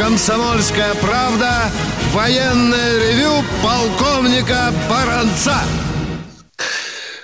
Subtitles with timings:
[0.00, 1.70] «Комсомольская правда»
[2.14, 5.58] военное ревю полковника Баранца.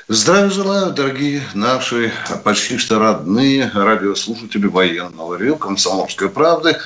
[0.09, 2.13] Здравия желаю, дорогие наши
[2.45, 6.77] почти что родные радиослушатели военного ревю «Комсомольской правды».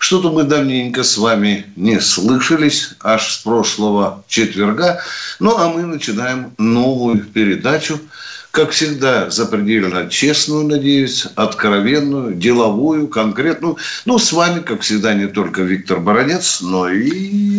[0.00, 5.00] Что-то мы давненько с вами не слышались, аж с прошлого четверга.
[5.38, 8.00] Ну, а мы начинаем новую передачу–
[8.56, 13.76] как всегда, запредельно честную, надеюсь, откровенную, деловую, конкретную.
[14.06, 17.10] Ну, с вами, как всегда, не только Виктор Баранец, но и...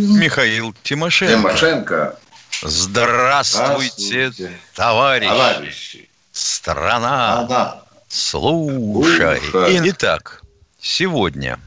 [0.08, 1.38] Михаил Тимошенко.
[1.38, 2.20] Тимошенко.
[2.64, 4.52] Здравствуйте, Здравствуйте.
[4.74, 5.30] товарищи.
[5.30, 6.10] товарищи.
[6.32, 7.46] Страна.
[7.46, 7.82] Страна.
[8.10, 9.40] Слушай.
[9.52, 9.92] Слушай.
[9.92, 10.42] Итак,
[10.82, 11.60] сегодня,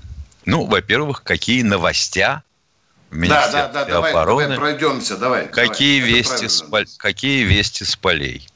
[0.44, 2.42] ну, во-первых, какие новостя
[3.12, 4.42] да, да, да, обороны.
[4.42, 5.46] Давай, давай пройдемся, давай.
[5.48, 6.64] Какие, давай, вести с,
[6.96, 8.49] какие вести с полей?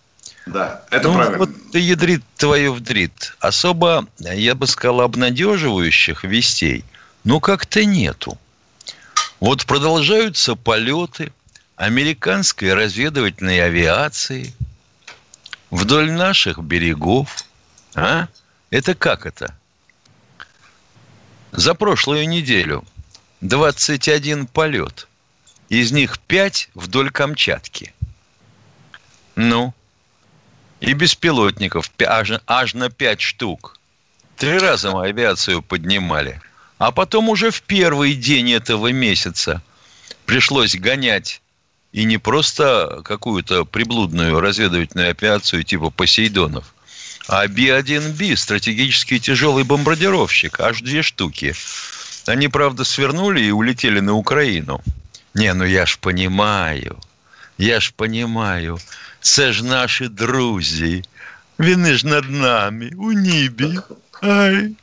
[0.46, 1.38] Да, это ну, правильно.
[1.38, 3.34] Вот ты ядрит твою вдрит.
[3.40, 6.84] Особо, я бы сказал, обнадеживающих вестей,
[7.24, 8.38] ну, как-то нету.
[9.40, 11.32] Вот продолжаются полеты
[11.76, 14.54] американской разведывательной авиации
[15.70, 17.44] вдоль наших берегов.
[17.94, 18.28] А?
[18.70, 19.54] Это как это?
[21.52, 22.84] За прошлую неделю
[23.40, 25.08] 21 полет.
[25.68, 27.94] Из них 5 вдоль Камчатки.
[29.36, 29.74] Ну,
[30.86, 33.78] и беспилотников аж, аж на 5 штук.
[34.36, 36.40] Три раза мы авиацию поднимали.
[36.78, 39.62] А потом уже в первый день этого месяца
[40.26, 41.40] пришлось гонять
[41.92, 46.74] и не просто какую-то приблудную разведывательную авиацию типа Посейдонов,
[47.28, 51.54] а Би-1Би, стратегический тяжелый бомбардировщик, аж две штуки.
[52.26, 54.82] Они, правда, свернули и улетели на Украину.
[55.34, 56.98] Не, ну я ж понимаю,
[57.57, 58.79] я ж понимаю.
[59.21, 61.03] Це ж наші друзі.
[61.57, 63.79] Вони ж над нами у небі.
[64.21, 64.75] Ай.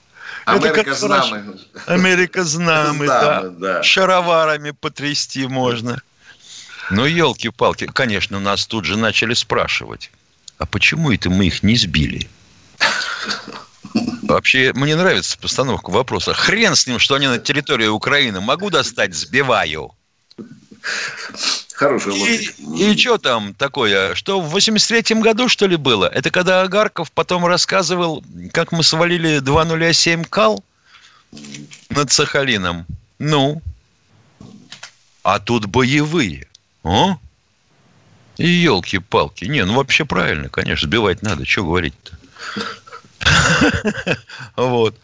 [0.44, 1.44] Америка з нами.
[1.86, 3.50] Америка з нами, да.
[3.58, 3.82] да.
[3.82, 5.98] Шароварами потрясти можно.
[6.90, 10.10] Ну, елки-палки, конечно, нас тут же начали спрашивать,
[10.58, 12.28] а почему это мы их не сбили?
[14.22, 16.34] Вообще, мне нравится постановка вопроса.
[16.34, 18.40] Хрен с ним, что они на территории Украины.
[18.40, 19.92] Могу достать, сбиваю.
[21.81, 22.53] Хорошая логика.
[22.77, 24.13] И, и что там такое?
[24.13, 26.05] Что в 83-м году, что ли, было?
[26.05, 30.63] Это когда Агарков потом рассказывал, как мы свалили 207 кал
[31.89, 32.85] над Сахалином.
[33.17, 33.63] Ну,
[35.23, 36.47] а тут боевые.
[36.83, 37.17] О?
[38.37, 39.45] И елки-палки.
[39.45, 41.45] Не, ну вообще правильно, конечно, сбивать надо.
[41.45, 42.15] Что говорить-то?
[44.55, 44.95] Вот.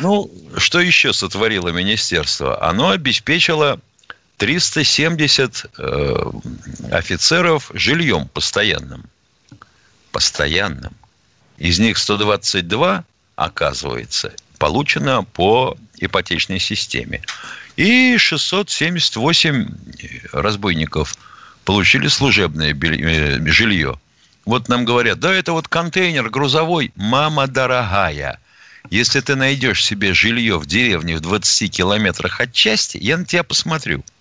[0.00, 2.60] Ну, что еще сотворило министерство?
[2.68, 3.78] Оно обеспечило
[4.38, 6.30] 370 э,
[6.90, 9.04] офицеров жильем постоянным.
[10.10, 10.92] Постоянным.
[11.58, 13.04] Из них 122,
[13.36, 17.22] оказывается, получено по ипотечной системе.
[17.76, 19.68] И 678
[20.32, 21.14] разбойников
[21.64, 24.00] получили служебное э, жилье.
[24.44, 26.92] Вот нам говорят, да, это вот контейнер грузовой.
[26.96, 28.40] Мама дорогая,
[28.90, 33.44] если ты найдешь себе жилье в деревне в 20 километрах от части, я на тебя
[33.44, 34.04] посмотрю–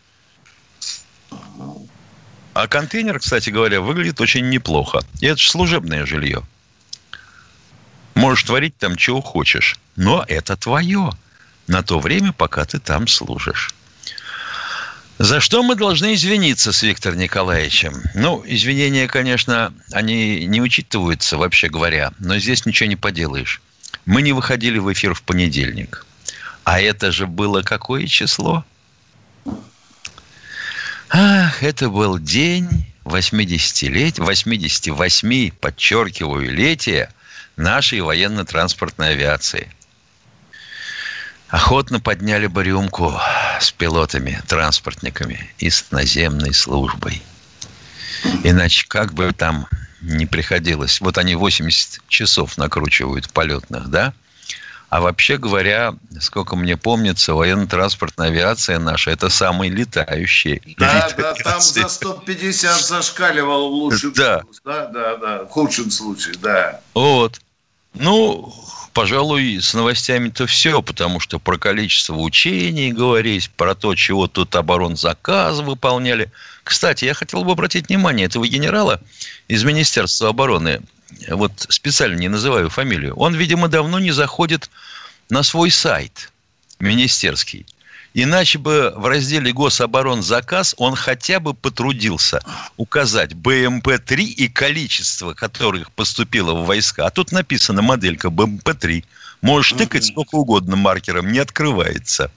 [2.53, 5.01] а контейнер, кстати говоря, выглядит очень неплохо.
[5.21, 6.43] И это же служебное жилье.
[8.15, 9.77] Можешь творить там чего хочешь.
[9.95, 11.11] Но это твое.
[11.67, 13.73] На то время, пока ты там служишь.
[15.19, 18.01] За что мы должны извиниться с Виктором Николаевичем?
[18.15, 23.61] Ну, извинения, конечно, они не учитываются, вообще говоря, но здесь ничего не поделаешь.
[24.05, 26.05] Мы не выходили в эфир в понедельник.
[26.63, 28.65] А это же было какое число?
[31.15, 37.13] Ах, это был день 80-лет, 88, подчеркиваю, летия
[37.55, 39.71] нашей военно-транспортной авиации.
[41.49, 43.13] Охотно подняли бы рюмку
[43.61, 47.21] с пилотами, транспортниками и с наземной службой.
[48.43, 49.67] Иначе как бы там
[50.01, 50.99] не приходилось.
[50.99, 54.15] Вот они 80 часов накручивают полетных, да?
[54.93, 60.61] А вообще говоря, сколько мне помнится, военно-транспортная авиация наша– это самый летающий.
[60.77, 64.41] Да, да, там за 150 зашкаливал в лучшем да.
[64.41, 64.61] случае.
[64.63, 66.79] Да, да, да, в худшем случае, да.
[66.93, 67.41] Вот.
[67.95, 68.53] Ну,
[68.93, 75.61] пожалуй, с новостями-то все, потому что про количество учений говорить, про то, чего тут оборонзаказ
[75.61, 76.31] выполняли.
[76.63, 79.01] Кстати, я хотел бы обратить внимание этого генерала
[79.47, 80.83] из Министерства обороны
[81.29, 84.69] вот специально не называю фамилию, он, видимо, давно не заходит
[85.29, 86.31] на свой сайт
[86.79, 87.65] министерский.
[88.13, 92.41] Иначе бы в разделе гособоронзаказ он хотя бы потрудился
[92.77, 97.07] указать БМП-3 и количество, которых поступило в войска.
[97.07, 99.03] А тут написано моделька БМП-3.
[99.41, 102.31] Можешь тыкать сколько угодно маркером, не открывается.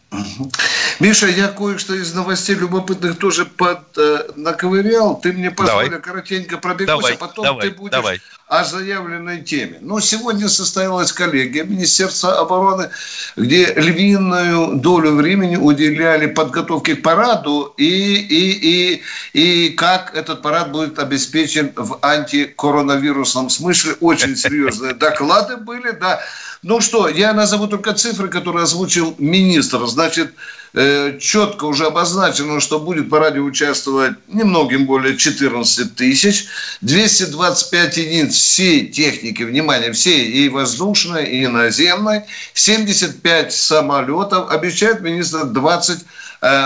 [0.99, 5.21] Миша, я кое-что из новостей любопытных тоже под, э, наковырял.
[5.21, 8.21] Ты мне позволь коротенько пробегусь, давай, а потом давай, ты будешь давай.
[8.49, 9.79] О заявленной теме.
[9.81, 12.91] Но сегодня состоялась коллегия Министерства обороны,
[13.35, 19.03] где львиную долю времени уделяли подготовке к параду и, и, и,
[19.33, 23.97] и как этот парад будет обеспечен в антикоронавирусном смысле.
[24.01, 26.21] Очень серьезные доклады были, да.
[26.63, 29.87] Ну что, я назову только цифры, которые озвучил министр.
[29.87, 30.33] Значит,
[30.77, 36.47] э, четко уже обозначено, что будет в параде участвовать немногим более 14 тысяч,
[36.83, 42.23] 225 единиц всей техники, внимание, всей и воздушной, и наземной,
[42.55, 46.03] 75 самолетов, обещает министр 20 Э,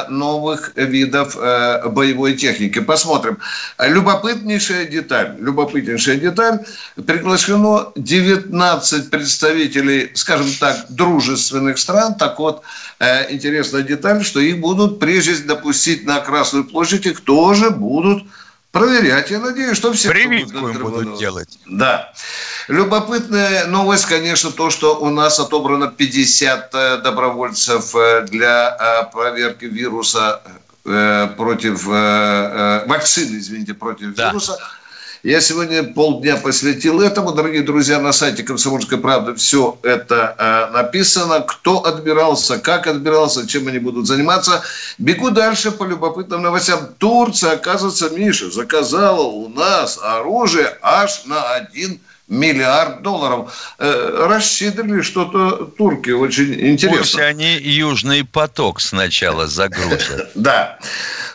[0.09, 2.81] новых видов э, боевой техники.
[2.81, 3.39] Посмотрим.
[3.79, 5.37] Любопытнейшая деталь.
[5.39, 6.61] Любопытнейшая деталь.
[7.07, 12.15] Приглашено 19 представителей, скажем так, дружественных стран.
[12.15, 12.63] Так вот,
[12.99, 18.25] э, интересная деталь, что их будут, прежде допустить на Красную площадь, их тоже будут
[18.73, 19.31] проверять.
[19.31, 20.11] Я надеюсь, что все...
[20.11, 21.59] Прививку им будут делать.
[21.67, 22.13] Да.
[22.69, 29.65] Любопытная новость, конечно, то, что у нас отобрано 50 э, добровольцев э, для э, проверки
[29.65, 30.41] вируса
[30.83, 34.31] против вакцины, извините, против да.
[34.31, 34.59] вируса.
[35.23, 37.33] Я сегодня полдня посвятил этому.
[37.33, 41.41] Дорогие друзья, на сайте «Комсомольской правды» все это э, написано.
[41.41, 44.63] Кто отбирался, как отбирался, чем они будут заниматься.
[44.97, 46.95] Бегу дальше по любопытным новостям.
[46.97, 53.53] Турция, оказывается, Миша, заказала у нас оружие аж на один миллиард долларов.
[53.79, 56.99] Э, расщедрили что-то турки, очень интересно.
[56.99, 60.31] Пусть они Южный поток сначала загрузят.
[60.35, 60.79] Да.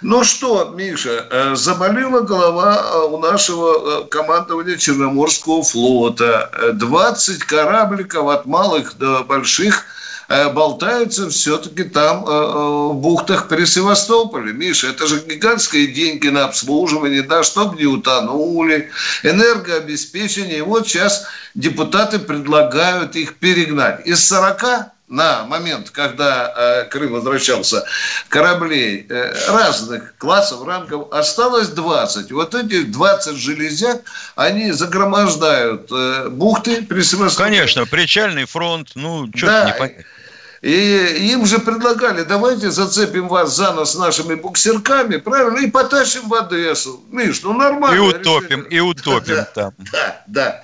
[0.07, 6.52] Ну что, Миша, э, заболела голова э, у нашего командования Черноморского флота.
[6.74, 9.86] 20 корабликов от малых до больших–
[10.28, 14.54] Э, болтаются все-таки там э, э, в бухтах при Севастополе.
[14.54, 18.90] Миша, это же гигантские деньги на обслуживание, да, чтобы не утонули,
[19.24, 20.60] энергообеспечение.
[20.60, 24.06] И вот сейчас депутаты предлагают их перегнать.
[24.07, 27.86] Из 40 на момент, когда э, Крым возвращался,
[28.28, 32.31] кораблей э, разных классов, рангов, осталось 20.
[32.31, 34.02] Вот эти 20 железяк,
[34.36, 37.06] они загромождают э, бухты при
[37.36, 39.69] Конечно, причальный фронт, ну, что-то да.
[39.69, 40.04] непонятно.
[40.66, 46.34] И им же предлагали, давайте зацепим вас за нос нашими буксирками, правильно, и потащим в
[46.34, 47.04] Одессу.
[47.12, 47.96] Миш, ну нормально.
[47.96, 48.75] И утопим, решили.
[48.75, 49.74] и утопим да, там.
[49.92, 50.63] Да, да.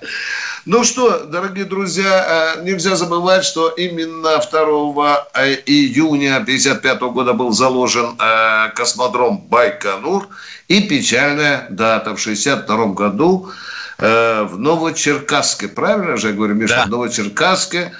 [0.64, 7.50] Ну что, дорогие друзья, э, нельзя забывать, что именно 2 э, июня 1955 года был
[7.50, 10.28] заложен э, космодром Байконур.
[10.68, 13.50] И печальная дата в 1962 году
[13.98, 15.68] в Новочеркасске.
[15.68, 16.74] Правильно же я говорю, Миша?
[16.74, 16.86] Да.
[16.86, 17.92] В Новочеркасске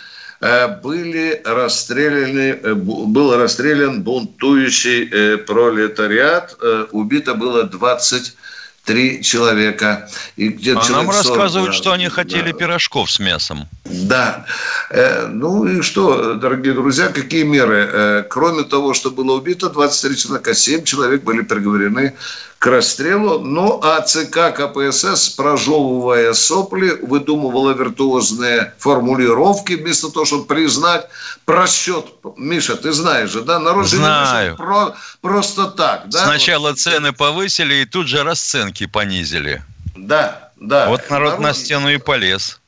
[0.83, 6.57] были расстреляны, был расстрелян бунтующий пролетариат.
[6.91, 8.37] Убито было 20
[8.85, 10.09] три человека.
[10.37, 12.59] И где а нам рассказывают, да, что они хотели да.
[12.59, 13.69] пирожков с мясом.
[13.85, 14.47] Да.
[14.91, 17.89] Э, ну и что, дорогие друзья, какие меры?
[17.93, 22.15] Э, кроме того, что было убито 23 человека, 7 человек были приговорены
[22.63, 23.41] к расстрелу.
[23.41, 31.09] Ну, а ЦК КПСС, прожевывая сопли, выдумывала виртуозные формулировки, вместо того, чтобы признать
[31.45, 32.07] просчет.
[32.37, 33.59] Миша, ты знаешь же, да?
[33.59, 34.57] Народ Знаю.
[34.57, 36.05] Про, просто так.
[36.07, 36.25] Да?
[36.25, 36.79] Сначала вот.
[36.79, 39.63] цены повысили и тут же расценки понизили.
[39.97, 40.89] Да, да.
[40.89, 42.61] Вот народ, народ на стену и полез.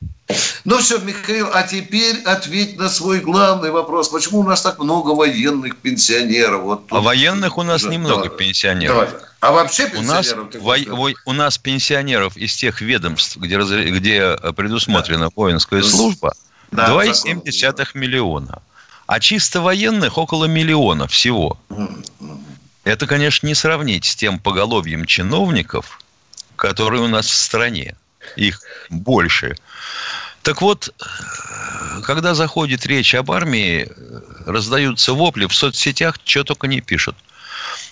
[0.63, 4.09] Ну все, Михаил, а теперь ответь на свой главный вопрос.
[4.09, 6.63] Почему у нас так много военных пенсионеров?
[6.63, 6.97] Вот тут...
[6.97, 8.95] А военных у нас да, немного давай, пенсионеров.
[8.95, 9.09] Давай.
[9.41, 10.55] А вообще пенсионеров?
[10.55, 15.31] У нас, во, у нас пенсионеров из тех ведомств, где, где предусмотрена да.
[15.35, 16.33] воинская служба,
[16.71, 18.61] да, 2,7 миллиона.
[19.05, 21.59] А чисто военных около миллиона всего.
[22.85, 25.99] Это, конечно, не сравнить с тем поголовьем чиновников,
[26.55, 27.95] которые у нас в стране.
[28.35, 29.57] Их больше.
[30.43, 30.93] Так вот,
[32.03, 33.89] когда заходит речь об армии,
[34.45, 37.15] раздаются вопли в соцсетях, что только не пишут.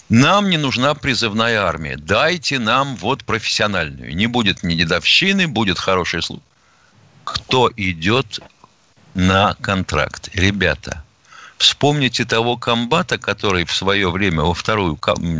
[0.09, 1.97] Нам не нужна призывная армия.
[1.97, 4.15] Дайте нам вот профессиональную.
[4.15, 6.45] Не будет ни дедовщины, будет хороший служба.
[7.23, 8.41] Кто идет
[9.15, 10.29] на контракт?
[10.33, 11.03] Ребята,
[11.63, 14.99] вспомните того комбата, который в свое время во вторую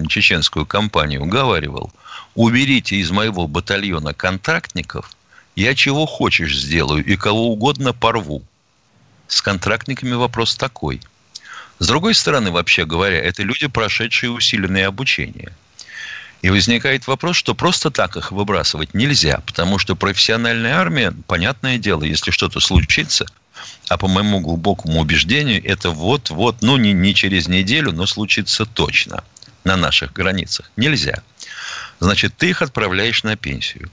[0.10, 1.92] чеченскую кампанию уговаривал.
[2.36, 5.12] Уберите из моего батальона контрактников–
[5.56, 8.44] я чего хочешь сделаю и кого угодно порву.
[9.28, 11.02] С контрактниками вопрос такой.
[11.80, 15.54] С другой стороны, вообще говоря, это люди, прошедшие усиленное обучение.
[16.42, 22.04] И возникает вопрос, что просто так их выбрасывать нельзя, потому что профессиональная армия, понятное дело,
[22.04, 23.26] если что-то случится,
[23.90, 29.24] А по моему глубокому убеждению, это вот-вот, ну не, не через неделю, но случится точно
[29.64, 30.72] на наших границах.
[30.76, 31.22] Нельзя.
[32.00, 33.90] Значит, ты их отправляешь на пенсию.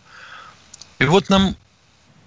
[0.99, 1.57] И вот нам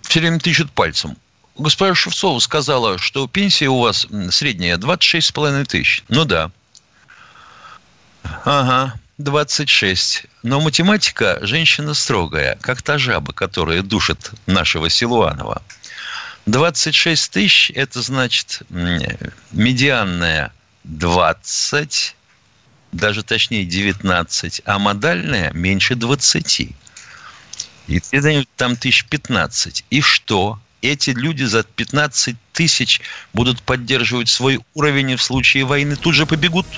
[0.01, 1.17] все время тычут пальцем.
[1.57, 6.03] Госпожа Шевцова сказала, что пенсия у вас средняя 26,5 тысяч.
[6.09, 6.51] Ну да.
[8.45, 10.25] Ага, 26.
[10.41, 15.61] Но математика женщина строгая, как та жаба, которая душит нашего Силуанова.
[16.45, 18.61] 26 тысяч– это значит
[19.51, 20.51] медианная
[20.83, 22.15] 20,
[22.91, 26.69] даже точнее 19, а модальная меньше 20.
[27.87, 28.01] И
[28.57, 29.85] там тысяч 15.
[29.89, 30.59] И что?
[30.81, 32.99] Эти люди за 15 тысяч
[33.33, 36.67] будут поддерживать свой уровень и в случае войны тут же побегут–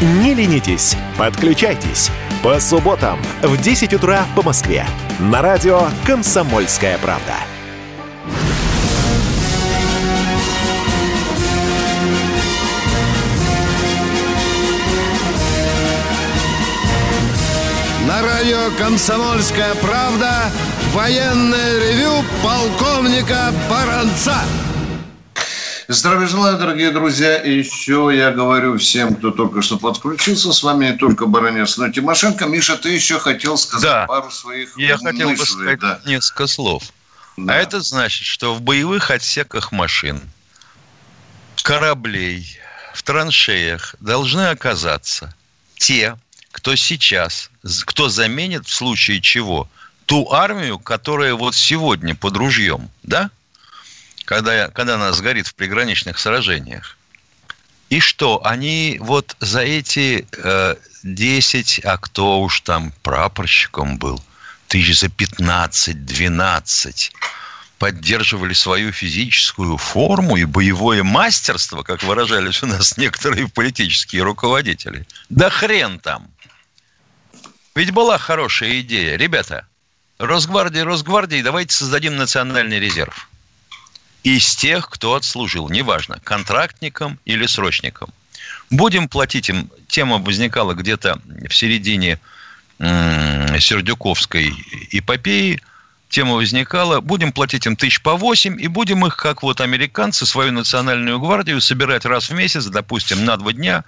[0.00, 2.10] Не ленитесь, подключайтесь.
[2.42, 4.86] По субботам в 10 утра по Москве.
[5.18, 7.34] На радио «Комсомольская правда».
[18.06, 20.50] На радио «Комсомольская правда»
[20.94, 24.36] военное ревю полковника Баранца.
[25.92, 27.38] Здравия желаю, дорогие друзья.
[27.38, 31.86] И еще я говорю всем, кто только что подключился, с вами не только Баранец, но
[31.86, 32.46] и Тимошенко.
[32.46, 34.06] Миша, ты еще хотел сказать да.
[34.06, 35.10] пару своих Я мыслей.
[35.10, 36.00] хотел бы сказать да.
[36.06, 36.84] несколько слов.
[37.36, 37.54] Да.
[37.54, 40.20] А это значит, что в боевых отсеках машин,
[41.64, 42.46] кораблей,
[42.94, 45.34] в траншеях должны оказаться
[45.76, 46.16] те,
[46.52, 47.50] кто сейчас,
[47.84, 49.68] кто заменит в случае чего
[50.06, 53.32] ту армию, которая вот сегодня под ружьем, да?
[54.24, 56.96] Когда, когда она сгорит в приграничных сражениях.
[57.88, 64.22] И что, они вот за эти э, 10, а кто уж там прапорщиком был,
[64.68, 67.10] тысяч за 15-12,
[67.78, 75.04] поддерживали свою физическую форму и боевое мастерство, как выражались у нас некоторые политические руководители.
[75.28, 76.30] Да хрен там!
[77.74, 79.16] Ведь была хорошая идея.
[79.16, 79.66] Ребята,
[80.18, 83.29] Росгвардия, Росгвардии, давайте создадим национальный резерв
[84.22, 88.10] из тех, кто отслужил, неважно, контрактником или срочником.
[88.70, 92.20] Будем платить им, тема возникала где-то в середине
[92.78, 94.54] Сердюковской
[94.90, 95.60] эпопеи,
[96.08, 100.52] тема возникала, будем платить им тысяч по восемь, и будем их, как вот американцы, свою
[100.52, 103.84] национальную гвардию собирать раз в месяц, допустим, на два дня,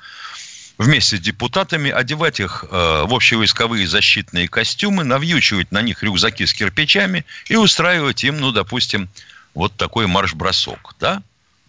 [0.79, 6.53] вместе с депутатами, одевать их э, в общевойсковые защитные костюмы, навьючивать на них рюкзаки с
[6.53, 9.09] кирпичами и устраивать им, ну, допустим,
[9.55, 11.23] вот такой марш-бросок, да?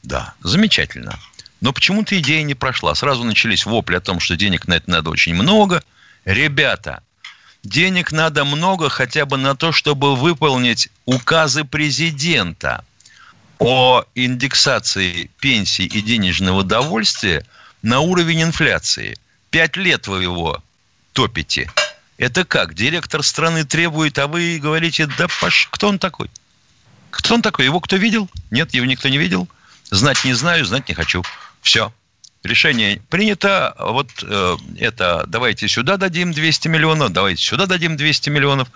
[0.03, 1.17] Да, замечательно.
[1.61, 2.93] Но почему-то идея не прошла.
[2.93, 5.81] Сразу начались вопли о том, что денег на это надо очень много.
[6.25, 7.01] Ребята,
[7.63, 12.83] денег надо много хотя бы на то, чтобы выполнить указы президента
[13.59, 17.45] о индексации пенсий и денежного довольствия
[17.81, 19.17] на уровень инфляции.
[19.49, 20.61] Пять лет вы его
[21.13, 21.71] топите.
[22.17, 22.73] Это как?
[22.73, 26.29] Директор страны требует, а вы говорите, да паш, кто он такой?
[27.13, 27.65] Кто он такой?
[27.65, 28.27] Его кто видел?
[28.49, 29.47] Нет, его никто не видел.
[29.91, 31.23] Знать не знаю, знать не хочу.
[31.61, 31.93] Все.
[32.43, 33.75] Решение принято.
[33.77, 38.67] Вот э, это давайте сюда дадим 200 миллионов, давайте сюда дадим 200 миллионов.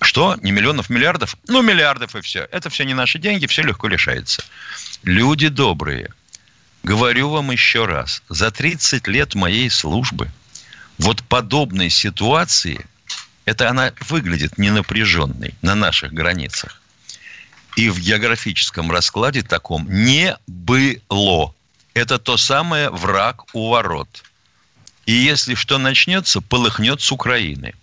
[0.00, 0.36] Что?
[0.40, 1.36] Не миллионов, миллиардов?
[1.48, 2.46] Ну, миллиардов и все.
[2.52, 4.44] Это все не наши деньги, все легко решается.
[5.02, 6.12] Люди добрые,
[6.84, 10.30] говорю вам еще раз, за 30 лет моей службы
[10.98, 12.86] вот подобной ситуации,
[13.46, 16.80] это она выглядит ненапряженной на наших границах
[17.76, 21.54] и в географическом раскладе таком не было.
[21.94, 24.24] Это то самое враг у ворот.
[25.04, 27.74] И если что начнется, полыхнет с Украины.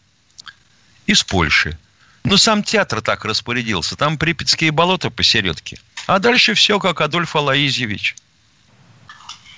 [1.06, 1.78] Из Польши.
[2.24, 3.96] Ну, сам театр так распорядился.
[3.96, 5.80] Там припятские болота посередке.
[6.08, 8.16] А дальше все, как Адольф Алаизьевич.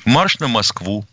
[0.04, 1.06] Марш на Москву.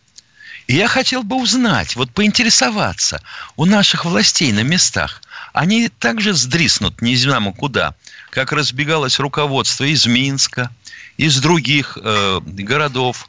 [0.66, 3.23] И я хотел бы узнать, вот поинтересоваться
[3.57, 5.23] у наших властей на местах.
[5.52, 7.95] Они также сдриснут не знамо куда–
[8.33, 10.71] как разбегалось руководство из Минска,
[11.19, 13.28] из других э, городов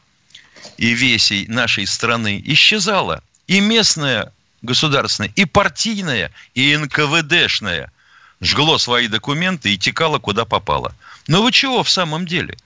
[0.77, 3.21] и весей нашей страны, исчезало.
[3.47, 7.91] И местное государственное, и партийное, и НКВДшное
[8.39, 10.95] жгло свои документы и текало куда попало.
[11.27, 12.57] Но вы чего в самом деле?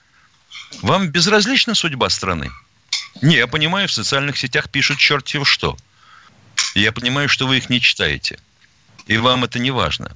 [0.82, 2.52] Вам безразлична судьба страны?
[3.22, 5.76] Не, я понимаю, в социальных сетях пишут черти что.
[6.74, 8.38] Я понимаю, что вы их не читаете.
[9.06, 10.10] И вам это не важно.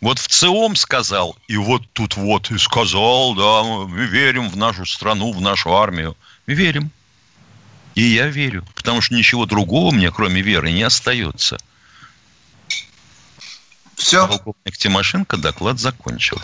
[0.00, 4.84] Вот в ЦИОМ сказал, и вот тут вот и сказал, да, мы верим в нашу
[4.84, 6.16] страну, в нашу армию.
[6.46, 6.90] Верим.
[7.94, 11.58] И я верю, потому что ничего другого мне, кроме веры, не остается.
[13.96, 14.26] Все.
[14.26, 16.40] Полковник Тимошенко доклад закончил.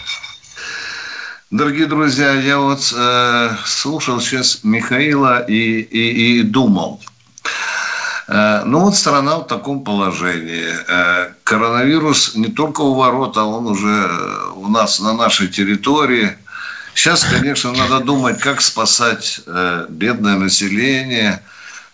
[1.50, 7.00] Дорогие друзья, я вот э, слушал сейчас Михаила и, и, и думал.
[8.28, 10.68] Э, ну вот страна в таком положении.
[10.86, 14.08] Э, коронавирус не только у ворот, а он уже
[14.54, 16.38] у нас на нашей территории.
[16.94, 21.42] Сейчас, конечно, надо думать, как спасать э, бедное население.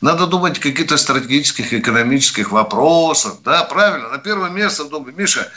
[0.03, 3.37] Надо думать о каких-то стратегических, экономических вопросах.
[3.43, 5.49] Да, правильно, на первое место думаю, Миша.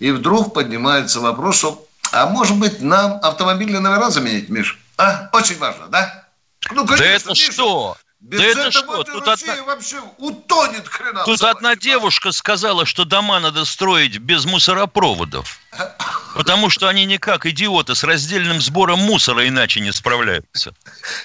[0.00, 4.78] И вдруг поднимается вопрос, что а может быть, нам автомобильные номера заменить, Миш?
[4.96, 5.28] А?
[5.32, 6.26] Очень важно, да?
[6.70, 7.96] Ну, конечно, да это Миша, что?
[8.20, 9.02] Без да это что?
[9.02, 9.62] Тут одна...
[9.64, 11.24] вообще утонет хрена.
[11.24, 15.58] Тут одна девушка сказала, что дома надо строить без мусоропроводов.
[16.34, 20.74] Потому что они никак, идиоты, с раздельным сбором мусора иначе не справляются.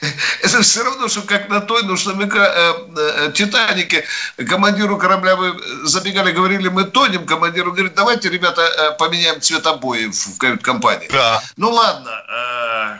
[0.43, 4.05] Это все равно, что как на той, ну, что мы э, э, Титанике
[4.47, 10.13] командиру корабля мы забегали, говорили, мы тонем, командиру говорит, давайте, ребята, э, поменяем цвет обоев
[10.13, 11.09] в кают-компании.
[11.11, 11.41] Да.
[11.57, 12.11] Ну ладно,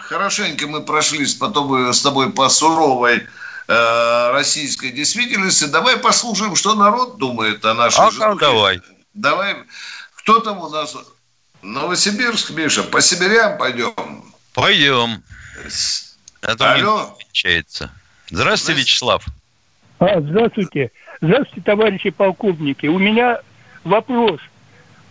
[0.01, 3.27] хорошенько мы прошлись потом с тобой по суровой
[3.67, 5.65] российской действительности.
[5.65, 8.39] Давай послушаем, что народ думает о нашей а жизни.
[8.39, 8.81] давай.
[9.13, 9.57] Давай.
[10.15, 10.95] Кто там у нас?
[11.61, 13.93] Новосибирск, Миша, по сибирям пойдем.
[14.53, 15.23] Пойдем.
[16.41, 17.17] А то Алло.
[17.19, 17.91] Кончается.
[18.29, 19.25] Здравствуйте, Вячеслав.
[19.99, 20.91] А, здравствуйте.
[21.21, 22.87] Здравствуйте, товарищи полковники.
[22.87, 23.39] У меня
[23.83, 24.39] вопрос.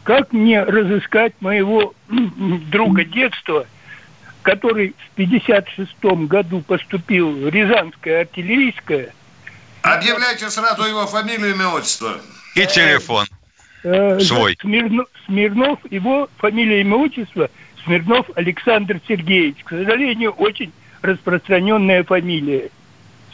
[0.05, 3.67] Как мне разыскать моего друга детства–
[4.49, 5.93] который в 56
[6.27, 9.13] году поступил в Рязанское артиллерийское.
[9.83, 12.17] Объявляйте сразу его фамилию, имя, отчество.
[12.55, 13.27] И телефон.
[13.85, 14.57] Э, Свой.
[14.61, 17.51] Смирнов, Смирнов, его фамилия, имя, отчество
[17.85, 19.57] Смирнов Александр Сергеевич.
[19.65, 22.71] К сожалению, очень распространенная фамилия.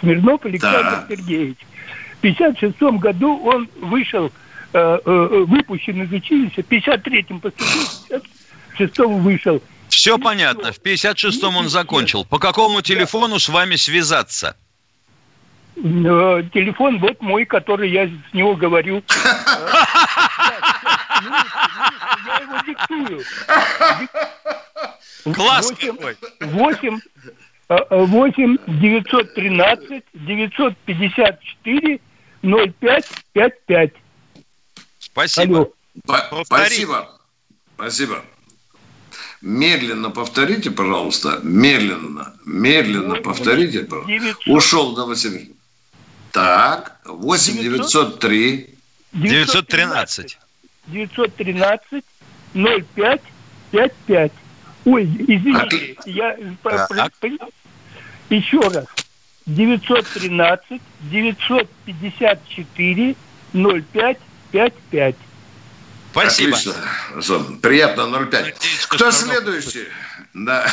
[0.00, 1.06] Смирнов Александр да.
[1.08, 1.58] Сергеевич.
[2.18, 4.30] В 56 году он вышел,
[4.72, 8.20] э, э, выпущен из училища, в 53-м поступил,
[8.74, 9.62] в 56-м вышел.
[9.88, 10.72] Все понятно.
[10.72, 12.24] В 56-м он закончил.
[12.24, 14.56] По какому телефону с вами связаться?
[15.76, 19.02] Э, телефон вот мой, который я с него говорю.
[21.24, 23.24] Я его диктую.
[25.34, 26.16] Класс какой.
[26.40, 27.00] 8
[27.68, 32.00] 8 913 954
[32.42, 33.92] 05 55.
[34.98, 35.68] Спасибо.
[36.44, 37.20] Спасибо.
[37.76, 38.24] Спасибо.
[39.40, 41.40] Медленно повторите, пожалуйста.
[41.42, 42.34] Медленно.
[42.44, 43.80] Медленно повторите.
[43.80, 44.50] Пожалуйста.
[44.50, 45.48] Ушел до 8.
[46.32, 47.00] Так.
[47.04, 48.74] 8 903.
[49.12, 50.38] 913.
[50.86, 52.04] 913
[52.54, 53.20] 05
[53.70, 54.32] 55.
[54.86, 56.90] Ой, извините, я так.
[58.30, 58.86] еще раз.
[59.46, 63.16] 913 954
[63.52, 64.18] 05
[64.52, 65.16] 55.
[66.12, 66.56] Спасибо.
[66.56, 66.74] Отлично.
[67.60, 68.54] Приятно, 0,5.
[68.88, 69.88] Кто следующий?
[70.32, 70.66] Да.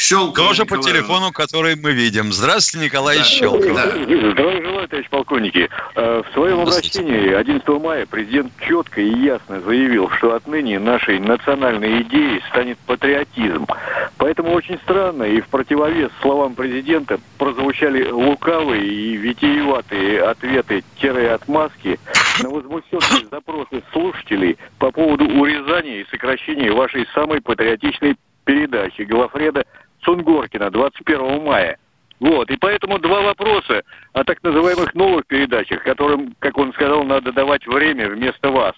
[0.00, 0.34] Щелков.
[0.34, 0.82] Тоже Николай.
[0.82, 2.32] по телефону, который мы видим.
[2.32, 3.24] Здравствуйте, Николай да.
[3.24, 3.74] Щелков.
[3.74, 3.90] Да.
[3.90, 5.68] Здравия желаю, товарищ полковники.
[5.94, 12.00] Э, в своем обращении 11 мая президент четко и ясно заявил, что отныне нашей национальной
[12.02, 13.66] идеей станет патриотизм.
[14.16, 22.00] Поэтому очень странно и в противовес словам президента прозвучали лукавые и витиеватые ответы-отмазки
[22.42, 29.64] на возмущенные запросы слушателей по поводу урезания и сокращения вашей самой патриотичной передачи Галафреда
[30.02, 31.78] Сунгоркина 21 мая.
[32.20, 33.82] Вот, и поэтому два вопроса
[34.12, 38.74] о так называемых новых передачах, которым, как он сказал, надо давать время вместо вас.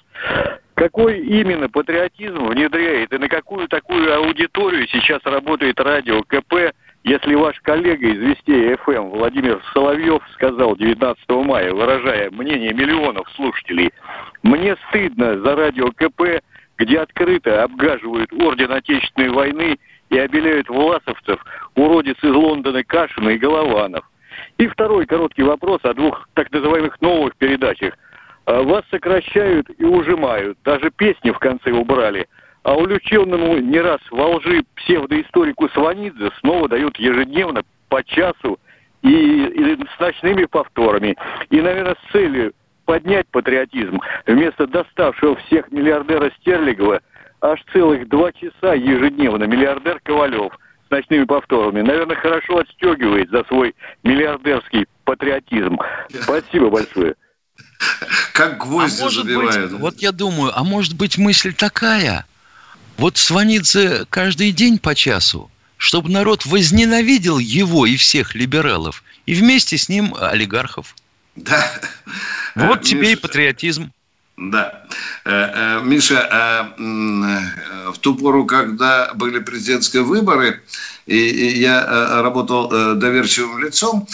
[0.75, 7.59] Какой именно патриотизм внедряет и на какую такую аудиторию сейчас работает радио КП, если ваш
[7.63, 13.91] коллега из Вестей ФМ Владимир Соловьев сказал 19 мая, выражая мнение миллионов слушателей,
[14.45, 16.43] «Мне стыдно за радио КП,
[16.79, 19.79] где открыто обгаживают орден Отечественной войны
[20.13, 21.43] и обеляют власовцев,
[21.75, 24.09] уродец из Лондона Кашина и Голованов.
[24.59, 27.95] И второй короткий вопрос о двух так называемых новых передачах.
[28.45, 32.29] А, вас сокращают и ужимают, даже песни в конце убрали.
[32.63, 38.61] А увлеченному не раз во лжи псевдоисторику Сванидзе снова дают ежедневно по часу
[39.03, 41.17] и, и с ночными повторами.
[41.49, 42.53] И, наверное, с целью
[42.85, 47.01] поднять патриотизм, вместо доставшего всех миллиардера Стерлигова
[47.43, 50.53] аж целых два часа ежедневно миллиардер Ковалев
[50.87, 53.75] с ночными повторами, наверное, хорошо отстегивает за свой
[54.05, 55.79] миллиардерский патриотизм.
[56.23, 57.15] Спасибо большое.
[58.33, 59.73] Как гвозди а забивают.
[59.73, 62.25] Быть, вот я думаю, а может быть мысль такая?
[62.97, 69.77] Вот Сванидзе каждый день по часу, чтобы народ возненавидел его и всех либералов, и вместе
[69.77, 70.95] с ним олигархов.
[71.35, 71.73] Да.
[72.55, 73.93] Вот э, тебе Миша, и патриотизм.
[74.37, 74.87] Да.
[75.25, 80.63] Э, э, Миша, в ту пору, когда были президентские выборы,
[81.07, 84.07] и я работал доверчивым лицом,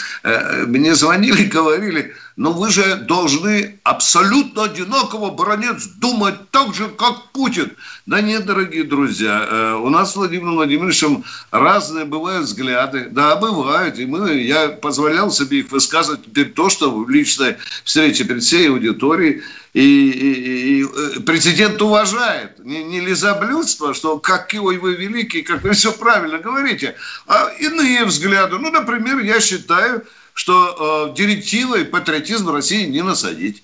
[0.66, 7.72] мне звонили говорили– но вы же должны абсолютно одинаково, бронец, думать так же, как Путин.
[8.06, 13.08] Да нет, дорогие друзья, э, у нас с Владимиром Владимировичем разные бывают взгляды.
[13.10, 13.98] Да, бывают.
[13.98, 18.70] И мы, я позволял себе их высказывать теперь то, что в личной встрече перед всей
[18.70, 19.42] аудиторией.
[19.74, 22.64] И, и, и э, президент уважает.
[22.64, 26.87] Не, не лизоблюдство, что какой вы великий, как вы все правильно говорите,
[27.26, 28.58] а иные взгляды.
[28.58, 33.62] Ну, например, я считаю, что э, директивой патриотизм России не насадить.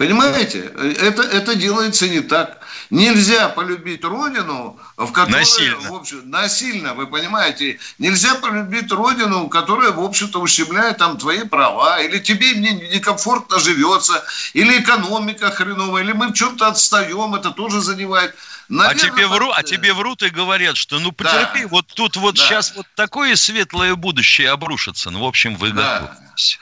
[0.00, 0.60] Понимаете?
[0.60, 2.60] Это, это делается не так.
[2.88, 5.40] Нельзя полюбить Родину, в которой...
[5.40, 5.90] Насильно.
[5.90, 7.78] В общем, насильно, вы понимаете.
[7.98, 14.80] Нельзя полюбить Родину, которая, в общем-то, ущемляет там твои права, или тебе некомфортно живется, или
[14.80, 18.34] экономика хреновая, или мы в чем-то отстаем, это тоже задевает.
[18.70, 21.68] Наверное, а тебе вру, а тебе врут и говорят, что ну потерпи, да.
[21.68, 22.42] вот тут вот да.
[22.42, 25.10] сейчас вот такое светлое будущее обрушится.
[25.10, 25.98] Ну, в общем, вы да.
[25.98, 26.58] готовитесь.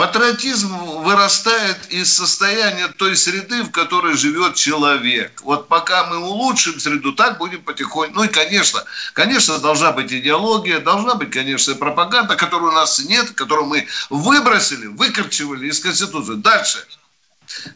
[0.00, 5.42] Патриотизм вырастает из состояния той среды, в которой живет человек.
[5.42, 8.14] Вот пока мы улучшим среду, так будем потихоньку.
[8.14, 8.82] Ну и, конечно,
[9.12, 14.86] конечно, должна быть идеология, должна быть, конечно, пропаганда, которой у нас нет, которую мы выбросили,
[14.86, 16.36] выкорчевали из Конституции.
[16.36, 16.78] Дальше.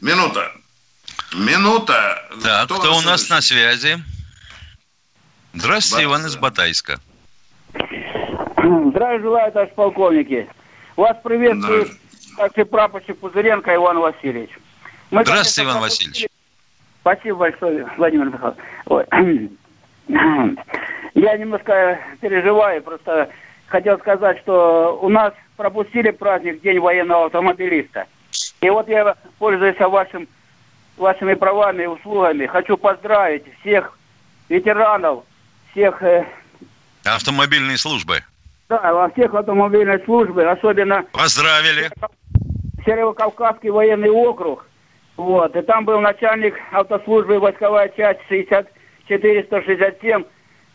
[0.01, 0.51] Минута.
[1.35, 2.27] Минута.
[2.43, 4.03] Так, кто, кто у нас на связи?
[5.53, 6.99] Здравствуйте, Иван из Батайска.
[7.75, 10.49] Здравия желаю, товарищ полковники.
[10.97, 11.17] Вас
[12.35, 14.51] приветствует старший прапорщик Пузыренко Иван Васильевич.
[15.11, 16.27] Мы, Здравствуйте, Иван Васильевич.
[17.01, 19.51] Спасибо большое, Владимир Михайлович.
[21.14, 23.31] Я немножко переживаю, просто
[23.66, 28.07] хотел сказать, что у нас пропустили праздник День военного автомобилиста.
[28.61, 30.27] И вот я, пользуясь вашим
[30.97, 32.47] вашими правами и услугами.
[32.47, 33.97] Хочу поздравить всех
[34.49, 35.25] ветеранов,
[35.73, 36.03] всех...
[36.03, 36.25] Э,
[37.05, 38.23] Автомобильной службы.
[38.68, 41.05] Да, во всех автомобильной службы, особенно...
[41.12, 41.90] Поздравили.
[42.85, 44.66] Северо-Кавказский военный округ.
[45.16, 50.25] Вот, и там был начальник автослужбы войсковая часть 6467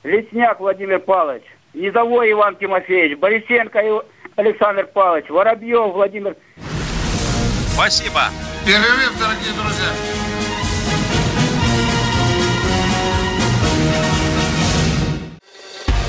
[0.04, 1.43] Лесняк Владимир Павлович,
[1.74, 4.04] Низовой Иван Тимофеевич, Борисенко
[4.38, 6.38] Александр Павлович, Воробьев Владимир.
[7.74, 8.22] Спасибо.
[8.65, 10.29] Перерыв, дорогие друзья.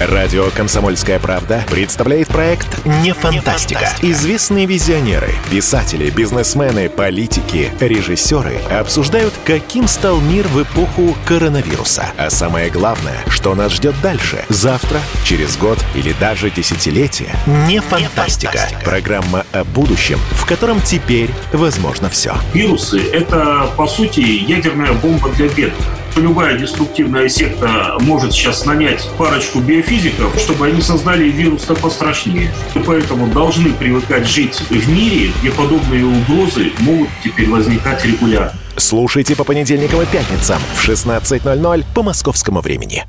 [0.00, 3.86] Радио «Комсомольская правда» представляет проект «Не фантастика».
[4.00, 12.06] Известные визионеры, писатели, бизнесмены, политики, режиссеры обсуждают, каким стал мир в эпоху коронавируса.
[12.16, 17.34] А самое главное, что нас ждет дальше, завтра, через год или даже десятилетие.
[17.68, 18.52] «Не фантастика».
[18.52, 18.68] Не фантастика.
[18.82, 22.32] Программа о будущем, в котором теперь возможно все.
[22.54, 29.60] Вирусы— это, по сути, ядерная бомба для бедных любая деструктивная секта может сейчас нанять парочку
[29.60, 32.52] биофизиков, чтобы они создали вирус-то пострашнее.
[32.74, 38.58] И поэтому должны привыкать жить в мире, где подобные угрозы могут теперь возникать регулярно.
[38.76, 43.04] Слушайте по понедельникам и пятницам в 16.00 по московскому времени.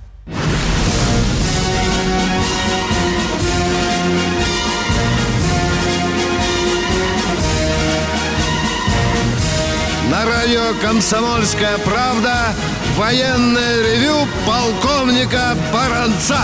[10.71, 12.53] Радио «Комсомольская правда»
[12.95, 16.39] Военное ревю полковника Баранца.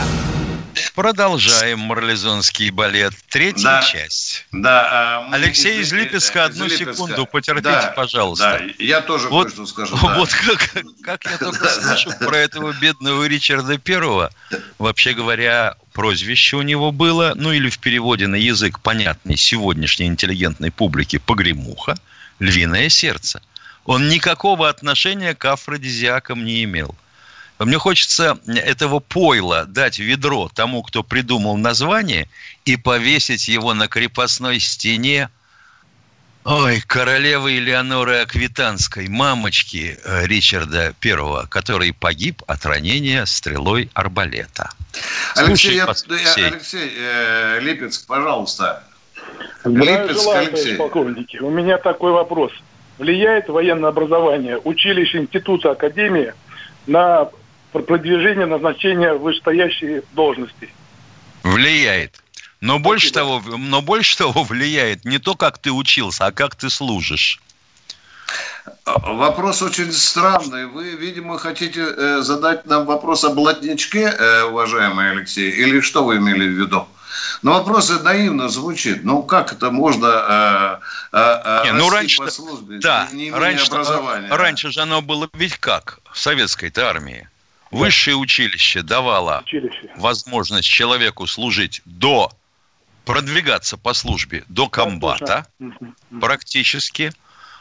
[0.96, 3.14] Продолжаем марлезонский балет.
[3.30, 4.46] Третья да, часть.
[4.52, 5.26] Да.
[5.30, 6.94] А Алексей из Липецка, одну из Липецка.
[6.94, 8.62] секунду, потерпите, да, пожалуйста.
[8.62, 9.98] Да, я тоже вот, кое-что скажу.
[10.02, 10.16] Да.
[10.16, 14.32] Вот как, как я только слышу про этого бедного Ричарда Первого.
[14.78, 20.72] Вообще говоря, прозвище у него было, ну или в переводе на язык понятный сегодняшней интеллигентной
[20.72, 21.98] публике, погремуха,
[22.40, 23.42] львиное сердце
[23.88, 26.94] он никакого отношения к афродизиакам не имел.
[27.58, 32.30] Мне хочется этого пойла дать ведро тому, кто придумал название,
[32.66, 35.30] и повесить его на крепостной стене
[36.50, 44.70] Ой, королевы Элеоноры Аквитанской, мамочки э, Ричарда Первого, который погиб от ранения стрелой арбалета.
[45.36, 48.84] Алексей, я, я, Алексей э, Липецк, пожалуйста.
[49.66, 50.76] Липецк, Алексей.
[50.76, 51.36] полковники.
[51.38, 52.54] У меня такой вопрос.
[52.98, 56.36] Влияет военное образование, училище, института, академия
[56.86, 57.30] на
[57.72, 60.70] продвижение назначения вышестоящей должности?
[61.44, 62.22] Влияет.
[62.60, 66.70] Но больше, того, но больше того влияет не то, как ты учился, а как ты
[66.70, 67.40] служишь.
[68.86, 70.66] Вопрос очень странный.
[70.66, 76.18] Вы, видимо, хотите э, задать нам вопрос о блатничке, э, уважаемый Алексей, или что вы
[76.18, 76.88] имели в виду?
[77.42, 79.04] Но вопрос наивно звучит.
[79.04, 80.82] Ну, как это можно
[81.14, 84.28] э, э, не, ну, раньше, по службе, да, не раньше, образования?
[84.30, 87.28] Раньше же оно было ведь как в советской-то армии.
[87.72, 89.90] Высшее училище давало училище.
[89.98, 92.32] возможность человеку служить до
[93.06, 95.48] продвигаться по службе до комбата
[96.20, 97.14] практически,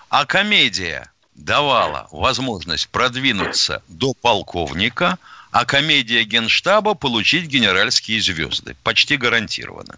[0.09, 5.19] а комедия давала возможность продвинуться до полковника,
[5.57, 8.77] а комедия генштаба получить генеральские звезды.
[8.83, 9.97] Почти гарантированно.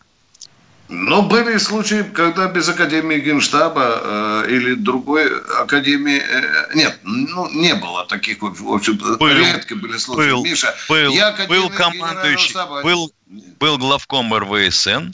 [0.89, 5.29] Но были случаи, когда без Академии Генштаба э, или другой
[5.61, 6.19] Академии...
[6.19, 10.31] Э, нет, ну, не было таких, в общем был, редко были случаи.
[10.31, 13.13] Был, Миша, был, я был командующий, был,
[13.59, 15.11] был главком РВСН,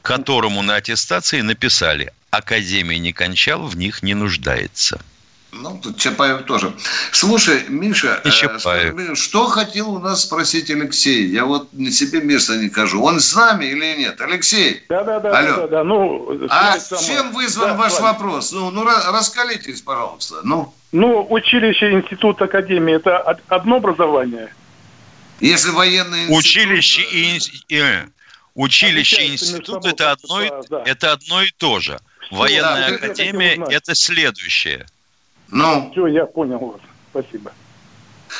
[0.00, 5.02] которому на аттестации написали «Академии не кончал, в них не нуждается».
[5.52, 6.72] Ну, тут Чапаев тоже.
[7.12, 11.26] Слушай, Миша, э, что хотел у нас спросить Алексей?
[11.26, 13.02] Я вот себе места не кажу.
[13.02, 14.18] Он с нами или нет?
[14.22, 14.82] Алексей?
[14.88, 15.38] Да, да, да.
[15.38, 15.56] Алло.
[15.56, 17.06] Да, да, Ну, а самое.
[17.06, 18.52] чем вызван да, ваш вопрос?
[18.52, 20.36] Ну, ну, раскалитесь, пожалуйста.
[20.42, 20.72] Ну.
[20.90, 24.54] ну, училище, институт, академия– это одно образование?
[25.40, 26.38] Если военный институт...
[26.38, 27.38] Училище и,
[27.68, 27.82] и
[28.54, 30.82] Училище, институт это одно, да.
[30.86, 31.98] это одно и то же.
[32.26, 34.86] Все, Военная да, академия– это следующее.
[35.52, 36.80] Ну, все, я понял вас.
[37.10, 37.52] Спасибо.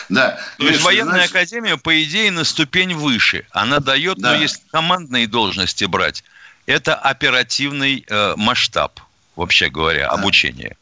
[0.09, 0.39] Да.
[0.59, 1.31] То есть военная знаешь...
[1.31, 3.47] академия, по идее, на ступень выше.
[3.51, 4.33] Она дает, да.
[4.33, 6.25] но если командные должности брать,
[6.65, 8.99] это оперативный э, масштаб,
[9.37, 10.15] вообще говоря, да.
[10.15, 10.77] обучения.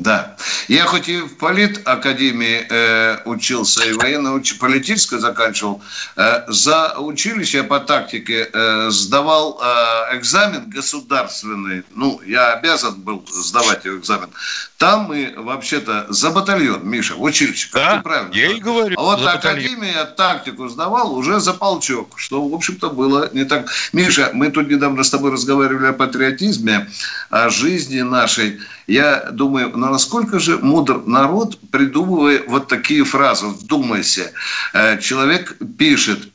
[0.00, 0.34] Да.
[0.68, 5.82] Я хоть и в политакадемии э, учился, и военно-политическое заканчивал,
[6.16, 11.82] э, за училище по тактике э, сдавал э, экзамен государственный.
[11.94, 14.30] Ну, я обязан был сдавать экзамен.
[14.78, 18.96] Там мы вообще-то за батальон, Миша, в училище, да, ты правильно я и говорю.
[18.98, 23.68] А вот академия тактику сдавал уже за полчок, что, в общем-то, было не так.
[23.92, 26.88] Миша, мы тут недавно с тобой разговаривали о патриотизме,
[27.28, 28.60] о жизни нашей.
[28.86, 33.46] Я думаю, насколько же мудр народ, придумывая вот такие фразы.
[33.46, 34.32] Вдумайся.
[34.72, 36.28] Э, человек пишет,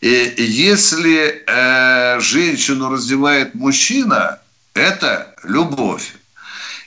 [0.00, 4.38] если э, женщину раздевает мужчина,
[4.74, 6.14] это любовь.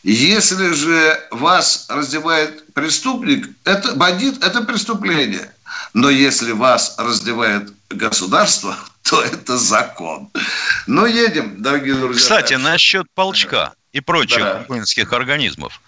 [0.04, 5.52] Если же вас раздевает преступник, это бандит, это преступление.
[5.94, 10.30] Но если вас раздевает государство, то это закон.
[10.88, 12.22] Ну, едем, дорогие друзья.
[12.22, 14.66] Кстати, насчет полчка и прочих да.
[14.68, 15.82] воинских организмов.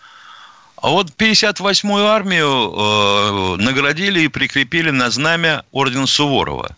[0.83, 6.75] А вот 58-ю армию э, наградили и прикрепили на знамя орден Суворова.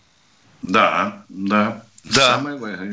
[0.61, 1.81] Да, да.
[2.03, 2.39] Да.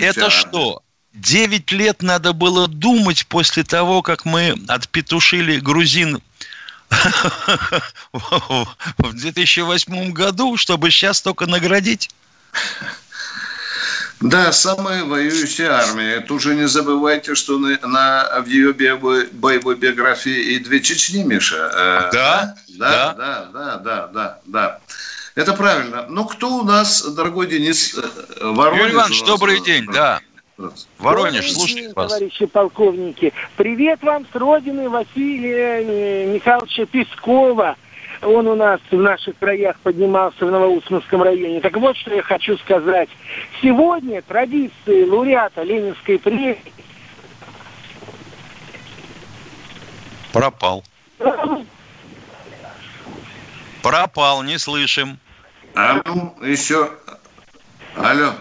[0.00, 0.80] Это что?
[1.12, 6.22] Девять лет надо было думать после того, как мы отпетушили грузин
[8.12, 12.08] в 2008 году, чтобы сейчас только наградить?
[14.22, 16.20] Да, самая воюющая армия.
[16.20, 21.24] Тут же не забывайте, что на, на, в ее боевой, боевой биографии и две Чечни,
[21.24, 21.56] Миша.
[21.56, 24.78] Э, да, да, да, да, да, да, да.
[25.34, 26.06] Это правильно.
[26.08, 28.02] Ну, кто у нас, дорогой Денис э,
[28.40, 28.82] Воронеж?
[28.82, 30.20] Юрий Иванович, добрый день, да.
[30.98, 32.12] Воронеж, слушайте вас.
[32.12, 37.76] Товарищи полковники, привет вам с родины Василия э, Михайловича Пескова
[38.22, 41.60] он у нас в наших краях поднимался в Новоусманском районе.
[41.60, 43.08] Так вот, что я хочу сказать.
[43.60, 46.58] Сегодня традиции лауреата Ленинской премии
[50.32, 50.82] Пропал.
[53.82, 55.18] Пропал, не слышим.
[55.74, 56.90] А ну, еще.
[57.96, 58.32] Алло.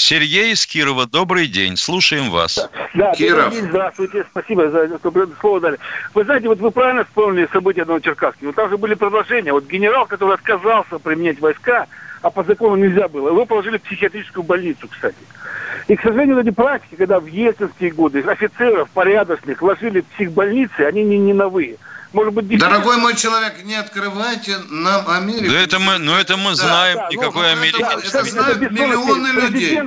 [0.00, 2.68] Сергей из Кирова, добрый день, слушаем вас.
[2.94, 3.52] Да, Киров.
[3.52, 5.78] День, здравствуйте, спасибо за что слово дали.
[6.14, 8.46] Вы знаете, вот вы правильно вспомнили события на Черкасске.
[8.46, 9.52] Вот там же были предложения.
[9.52, 11.86] Вот генерал, который отказался применять войска,
[12.22, 15.16] а по закону нельзя было, его положили в психиатрическую больницу, кстати.
[15.88, 21.04] И, к сожалению, эти практики, когда в ельцинские годы офицеров порядочных ложили в психбольницы, они
[21.04, 21.76] не, не новые.
[22.12, 25.52] Может быть, Дорогой мой человек, не открывайте нам Америку.
[25.52, 27.82] Да это мы, ну это мы да, знаем, да, никакой ну, Америки.
[27.82, 29.80] Это, это, это знают миллионы людей.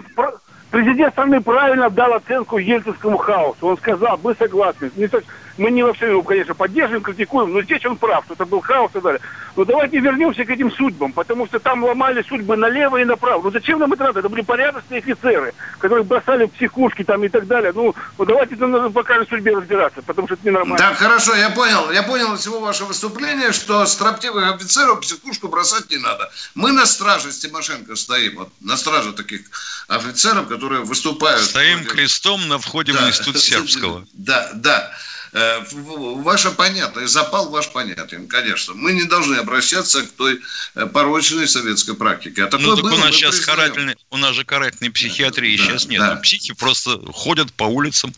[0.72, 3.68] Президент страны правильно дал оценку ельцинскому хаосу.
[3.68, 4.90] Он сказал, мы согласны.
[4.96, 5.22] Не то,
[5.58, 8.62] мы не во всем его, конечно, поддерживаем, критикуем, но здесь он прав, что это был
[8.62, 9.22] хаос и так далее.
[9.56, 13.44] Но давайте вернемся к этим судьбам, потому что там ломали судьбы налево и направо.
[13.44, 14.20] Ну зачем нам это надо?
[14.20, 17.72] Это были порядочные офицеры, которых бросали в психушки там и так далее.
[17.76, 20.78] Ну, ну давайте ну, по каждой судьбе разбираться, потому что это ненормально.
[20.78, 21.92] Да, хорошо, я понял.
[21.92, 26.32] Я понял всего ваше выступление, что строптивых офицеров в психушку бросать не надо.
[26.56, 29.42] Мы на страже с Тимошенко стоим, вот, на страже таких
[29.88, 31.42] офицеров, которые выступают.
[31.42, 31.92] Стоим против...
[31.92, 33.06] крестом на входе да.
[33.06, 34.06] в институт сербского.
[34.14, 34.92] Да, да.
[35.34, 38.76] Э, ваше понятно, и запал ваш понятен, конечно.
[38.76, 40.40] Мы не должны обращаться к той
[40.76, 42.44] э, порочной советской практике.
[42.44, 45.88] А ну, так было, у нас сейчас карательный, у нас же карательной психиатрии да, сейчас
[45.88, 46.02] нет.
[46.02, 46.16] Да.
[46.18, 48.14] Психи просто ходят по улицам.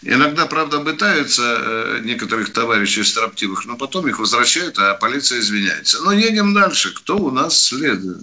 [0.00, 6.00] Иногда, правда, обытаются э, некоторых товарищей строптивых, но потом их возвращают, а полиция извиняется.
[6.02, 6.94] Но едем дальше.
[6.94, 8.22] Кто у нас следует?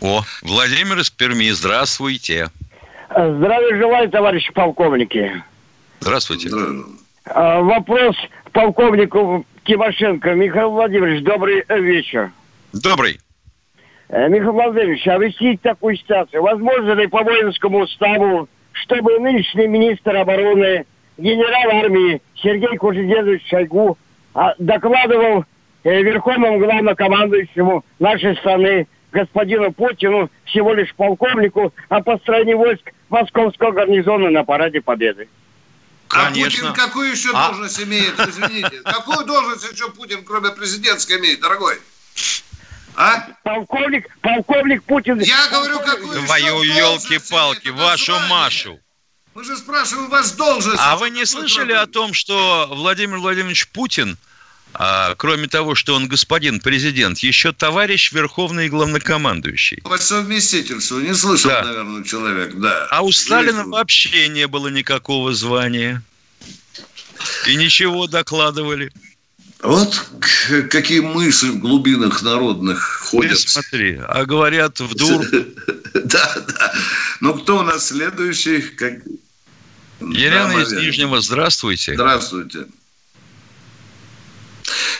[0.00, 2.50] О, Владимир из Перми, здравствуйте.
[3.10, 5.44] Здравия желаю, товарищи полковники.
[6.00, 6.50] Здравствуйте.
[6.52, 6.84] А,
[7.26, 8.16] вопрос
[8.52, 10.34] полковнику Тимошенко.
[10.34, 12.30] Михаил Владимирович, добрый вечер.
[12.72, 13.18] Добрый.
[14.08, 16.42] Э, Михаил Владимирович, а объясните такую ситуацию.
[16.42, 20.84] Возможно ли по воинскому уставу, чтобы нынешний министр обороны,
[21.16, 23.96] генерал армии Сергей Кужедедович Шойгу
[24.34, 25.44] а, докладывал
[25.84, 34.30] э, верховному главнокомандующему нашей страны господину Путину, всего лишь полковнику, о построении войск Московского гарнизона
[34.30, 35.28] на параде Победы?
[36.14, 36.68] Конечно.
[36.68, 37.48] А Путин какую еще а...
[37.48, 38.80] должность имеет, извините?
[38.84, 41.80] Какую должность еще Путин, кроме президентской, имеет, дорогой?
[42.96, 43.26] А?
[43.42, 45.18] Полковник, полковник Путин.
[45.20, 48.78] Я говорю, какую Твою елки-палки, вашу Машу.
[49.34, 50.78] Мы же спрашиваем вас должность.
[50.80, 54.16] А вы не слышали о том, что Владимир Владимирович Путин,
[54.74, 59.80] а, кроме того, что он господин президент, еще товарищ верховный главнокомандующий?
[59.82, 60.98] По совместительству.
[60.98, 61.62] Не слышал, да.
[61.62, 62.88] наверное, человек, да.
[62.90, 63.70] А у Сталина Слышал.
[63.70, 66.02] вообще не было никакого звания.
[67.46, 68.92] И ничего докладывали.
[69.62, 70.06] Вот
[70.70, 73.32] какие мысли в глубинах народных ходят.
[73.32, 75.24] Ты смотри, а говорят в дур.
[75.94, 76.74] Да, да.
[77.20, 78.64] Ну, кто у нас следующий?
[80.00, 81.94] Елена из Нижнего, здравствуйте.
[81.94, 82.66] Здравствуйте.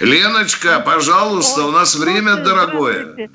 [0.00, 3.30] Леночка, пожалуйста, у нас время дорогое.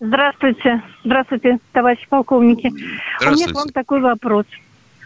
[0.00, 0.82] Здравствуйте.
[1.04, 2.68] Здравствуйте, товарищи полковники.
[2.68, 4.46] У меня к вам такой вопрос.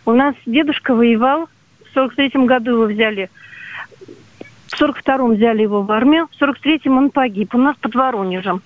[0.05, 1.49] У нас дедушка воевал,
[1.93, 3.31] в 43-м году его взяли
[4.69, 7.55] в 42-м взяли его в армию, в 43-м он погиб.
[7.55, 8.63] У нас под Воронежем.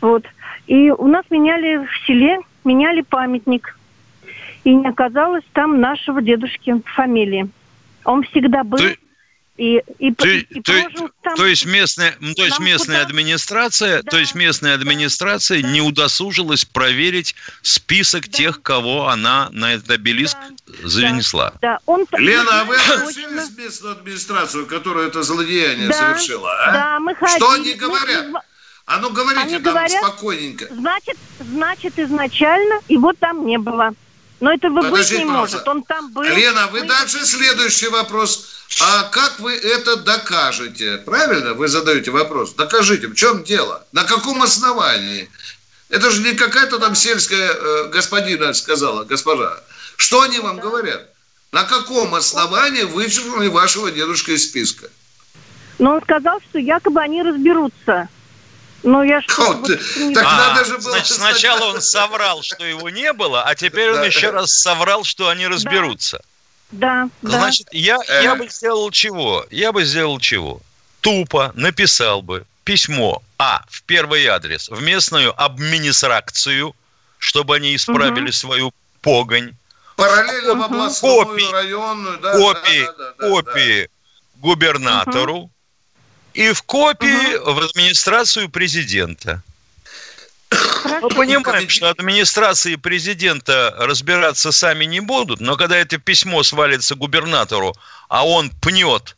[0.00, 0.24] Вот.
[0.66, 3.78] И у нас меняли в селе, меняли памятник.
[4.64, 7.48] И не оказалось там нашего дедушки фамилии.
[8.04, 8.78] Он всегда был...
[8.78, 8.96] Ты...
[9.62, 10.88] И, и, ты, и ты,
[11.22, 15.80] там, то есть местная, то есть местная администрация, да, то есть местная администрация да, не
[15.80, 18.38] удосужилась проверить список да.
[18.38, 21.52] тех, кого она на этот обелиск да, занесла.
[21.62, 26.72] Да, он Лена, а вы обращались в местную администрацию, которая это злодеяние да, совершила, а?
[26.72, 27.36] Да, мы ходили.
[27.36, 28.26] Что они говорят?
[28.86, 30.74] А ну говорите они там говорят, спокойненько.
[30.74, 33.94] Значит, значит изначально его там не было.
[34.42, 35.68] Но это вы быть не может.
[35.68, 36.22] Он там был.
[36.24, 38.66] Лена, вы дальше следующий вопрос.
[38.80, 40.96] А как вы это докажете?
[41.06, 42.52] Правильно вы задаете вопрос?
[42.54, 43.86] Докажите, в чем дело?
[43.92, 45.30] На каком основании?
[45.90, 49.60] Это же не какая-то там сельская э, господина сказала, госпожа.
[49.96, 51.08] Что они вам говорят?
[51.52, 54.88] На каком основании вычеркнули вашего дедушка из списка?
[55.78, 58.08] Но он сказал, что якобы они разберутся.
[58.82, 59.66] Ну, я что, вот,
[60.14, 60.90] так а, надо же было...
[60.90, 65.28] Значит, сначала он соврал, что его не было, а теперь он еще раз соврал, что
[65.28, 66.20] они разберутся.
[66.72, 67.78] Да, Значит, да.
[67.78, 69.46] я, я бы сделал чего?
[69.50, 70.60] Я бы сделал чего?
[71.00, 76.74] Тупо написал бы письмо, а, в первый адрес, в местную администрацию,
[77.18, 78.32] чтобы они исправили угу.
[78.32, 79.52] свою погонь.
[79.96, 82.18] Параллельно в областную, копии, районную.
[82.18, 84.40] Да, копии, да, да, да, копии да.
[84.40, 85.36] губернатору.
[85.36, 85.51] Угу
[86.34, 87.52] и в копии угу.
[87.52, 89.42] в администрацию президента.
[91.00, 97.74] Мы понимаем, что администрации президента разбираться сами не будут, но когда это письмо свалится губернатору,
[98.08, 99.16] а он пнет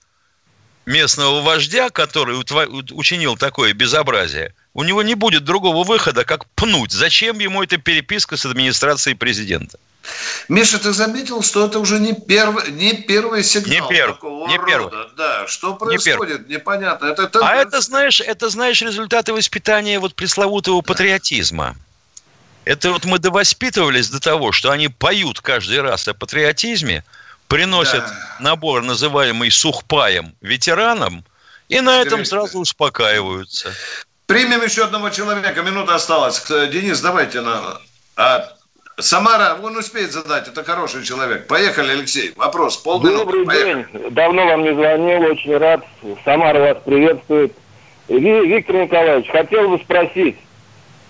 [0.86, 6.92] местного вождя, который учинил такое безобразие, у него не будет другого выхода, как пнуть.
[6.92, 9.78] Зачем ему эта переписка с администрацией президента?
[10.48, 14.56] Миша, ты заметил, что это уже не первый, не первый сигнал не перв, такого не
[14.56, 14.66] рода.
[14.70, 15.08] Первый.
[15.16, 17.06] Да, что происходит, не непонятно.
[17.06, 17.46] Это, это...
[17.46, 21.76] А это, знаешь, это, знаешь, результаты воспитания вот пресловутого патриотизма.
[22.64, 27.04] Это вот мы довоспитывались до того, что они поют каждый раз о патриотизме,
[27.48, 28.36] приносят да.
[28.40, 31.24] набор, называемый сухпаем, ветеранам,
[31.68, 32.26] и на этом Скорее.
[32.26, 33.72] сразу успокаиваются.
[34.26, 36.42] Примем еще одного человека, минута осталась.
[36.48, 37.78] Денис, давайте на...
[38.16, 38.48] А,
[38.98, 41.48] Самара, он успеет задать, это хороший человек.
[41.48, 42.32] Поехали, Алексей.
[42.36, 43.24] Вопрос, полминуты.
[43.24, 43.86] Добрый Поехали.
[43.92, 44.10] день.
[44.10, 45.84] Давно вам не звонил, очень рад.
[46.24, 47.52] Самара вас приветствует.
[48.08, 50.36] Виктор Николаевич, хотел бы спросить.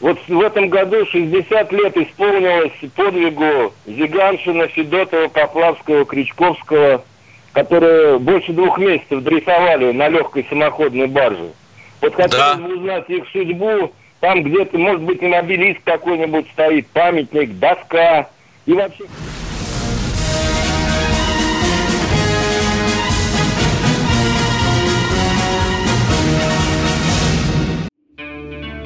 [0.01, 7.05] Вот в этом году 60 лет исполнилось подвигу Зиганшина, Федотова, Поплавского, Кричковского,
[7.53, 11.51] которые больше двух месяцев дрейфовали на легкой самоходной барже.
[12.01, 12.55] Вот хотелось да.
[12.57, 13.93] бы узнать их судьбу,
[14.25, 18.27] там где-то, может быть, и обелиск какой-нибудь стоит, памятник, доска
[18.65, 19.05] и вообще...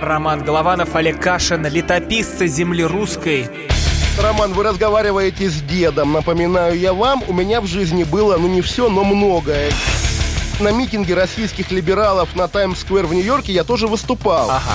[0.00, 3.46] Роман Голованов, Олег Кашин, летописцы земли русской.
[4.20, 6.14] Роман, вы разговариваете с дедом.
[6.14, 9.70] Напоминаю я вам, у меня в жизни было, ну не все, но многое
[10.60, 14.50] на митинге российских либералов на Таймс-сквер в Нью-Йорке я тоже выступал.
[14.50, 14.74] Ага.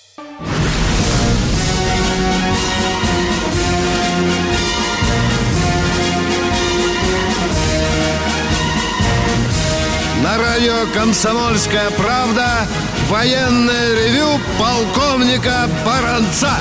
[10.61, 12.67] Радио «Комсомольская правда»
[13.09, 16.51] военное ревю полковника Баранца.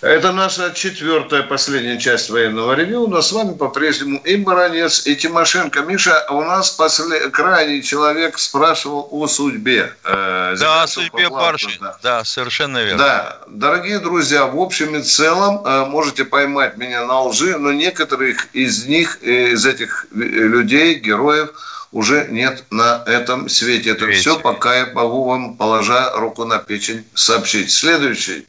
[0.00, 3.08] Это наша четвертая, последняя часть военного ревю.
[3.08, 5.80] Но с вами по-прежнему и Баранец, и Тимошенко.
[5.80, 7.30] Миша, у нас после...
[7.30, 9.92] крайний человек спрашивал о судьбе.
[10.04, 11.78] Э, да, о судьбе Барши.
[11.80, 11.98] Да.
[12.00, 12.98] да, совершенно верно.
[12.98, 18.46] Да, дорогие друзья, в общем и целом э, можете поймать меня на лжи, но некоторых
[18.52, 21.50] из них, э, из этих э, людей, героев,
[21.92, 23.90] уже нет на этом свете.
[23.90, 24.20] Это Свете.
[24.20, 27.70] все, пока я могу вам, положа руку на печень, сообщить.
[27.70, 28.46] Следующий.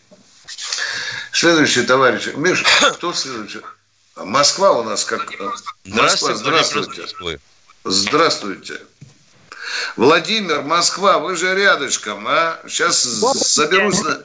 [1.32, 2.28] Следующий товарищ.
[2.36, 2.64] Миш,
[2.94, 3.62] кто следующий?
[4.16, 5.32] Москва у нас как...
[5.86, 7.04] Москва, здравствуйте.
[7.84, 8.80] Здравствуйте.
[9.96, 12.60] Владимир, Москва, вы же рядышком, а?
[12.68, 14.22] Сейчас соберусь на...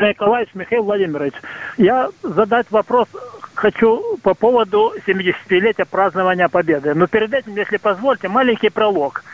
[0.00, 1.34] Николаевич Михаил Владимирович,
[1.76, 3.06] я задать вопрос
[3.54, 6.94] хочу по поводу 70-летия празднования Победы.
[6.94, 9.24] Но перед этим, если позвольте, маленький пролог.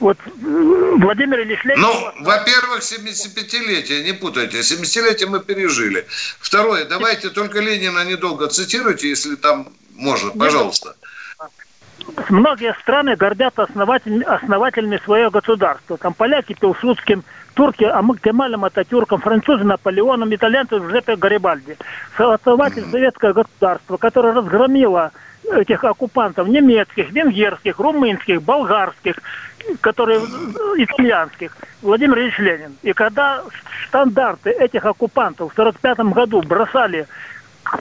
[0.00, 1.82] Вот Владимир Ильич Ленин...
[1.82, 4.60] Ну, во-первых, 75-летие, не путайте.
[4.60, 6.06] 70-летие мы пережили.
[6.40, 10.94] Второе, давайте только Ленина недолго цитируйте, если там можно, пожалуйста.
[12.30, 15.98] Многие страны гордятся основатель, основателями своего государства.
[15.98, 17.22] Там поляки Пилсудским,
[17.54, 17.84] турки
[18.22, 21.76] Кемалем Ататюрком, французы Наполеоном, итальянцы Джузеппе Гарибальди.
[22.16, 25.12] Основатель советского государства, которое разгромило
[25.44, 29.16] этих оккупантов немецких, венгерских, румынских, болгарских,
[29.80, 30.20] которые
[30.76, 32.76] итальянских, Владимир Ильич Ленин.
[32.82, 33.42] И когда
[33.88, 37.06] стандарты этих оккупантов в 1945 году бросали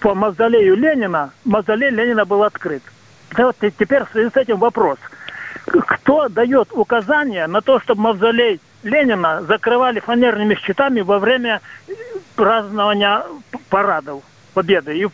[0.01, 2.84] по мавзолею Ленина, мавзолей Ленина был открыт.
[3.38, 4.97] Вот теперь в связи с этим вопрос.
[5.65, 11.62] Кто дает указания на то, чтобы мавзолей Ленина закрывали фанерными щитами во время
[12.36, 13.24] празднования
[13.70, 14.24] парадов
[14.54, 14.98] Победы?
[14.98, 15.12] И в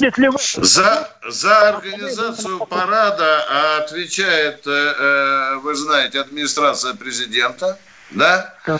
[0.00, 7.78] Будет ли за, за организацию парада отвечает, э, э, вы знаете, администрация президента.
[8.10, 8.54] Да?
[8.66, 8.78] да.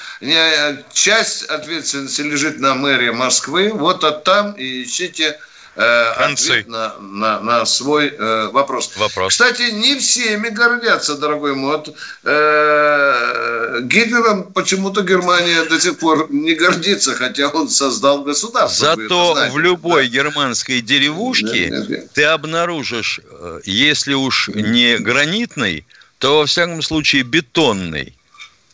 [0.92, 3.72] Часть ответственности лежит на мэрии Москвы.
[3.74, 5.38] Вот от там и ищите
[5.76, 8.92] э, ответ на, на, на свой э, вопрос.
[8.96, 9.32] вопрос.
[9.32, 11.76] Кстати, не всеми гордятся, дорогой мой.
[11.76, 18.96] Вот, э, Гитлером почему-то Германия до сих пор не гордится, хотя он создал государство.
[18.96, 20.14] Зато знаете, в любой да.
[20.14, 21.96] германской деревушке да, да, да.
[22.14, 25.84] ты обнаружишь, э, если уж не гранитный,
[26.18, 28.14] то во всяком случае бетонный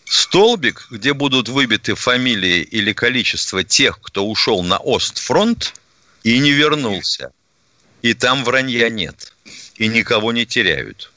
[0.04, 5.74] столбик, где будут выбиты фамилии или количество тех, кто ушел на Остфронт–
[6.24, 7.32] и не вернулся.
[8.02, 9.32] И там вранья нет.
[9.76, 11.12] И никого не теряют.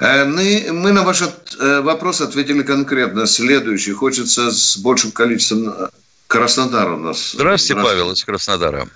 [0.00, 3.26] Э, мы, мы на ваш э, вопрос ответили конкретно.
[3.26, 3.92] Следующий.
[3.92, 5.88] Хочется с большим количеством э,
[6.26, 7.32] Краснодара у нас.
[7.32, 7.74] Здравствуйте, Здравствуйте.
[7.74, 8.88] Павел из Краснодара.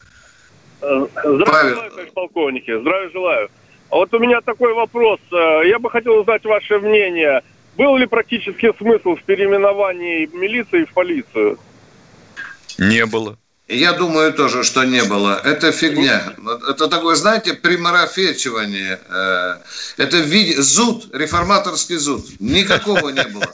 [0.80, 1.74] Здравия Павел.
[1.74, 2.80] желаю, товарищ полковники.
[2.80, 3.48] Здравия желаю.
[3.90, 5.20] А вот у меня такой вопрос.
[5.30, 7.42] Я бы хотел узнать ваше мнение.
[7.76, 11.58] Был ли практически смысл в переименовании милиции в полицию?
[12.78, 13.36] Не было.
[13.68, 15.40] Я думаю тоже, что не было.
[15.44, 16.34] Это фигня.
[16.68, 19.00] Это такое, знаете, примарафечивание.
[19.08, 19.56] Э,
[19.96, 20.58] это вид...
[20.58, 22.24] зуд, реформаторский зуд.
[22.40, 23.46] Никакого не было.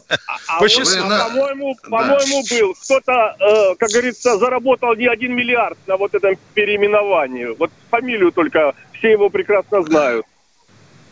[0.48, 2.74] А, вот, а по-моему, по-моему, был.
[2.82, 7.54] Кто-то, э, как говорится, заработал не один миллиард на вот этом переименовании.
[7.58, 10.26] Вот фамилию только все его прекрасно знают.